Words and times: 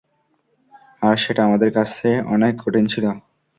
আর 1.01 1.15
সেটা 1.17 1.41
আমাদের 1.47 1.69
কাছে 1.77 2.07
অনেক 2.33 2.53
কঠিন 2.63 2.85
ছিলো। 2.93 3.09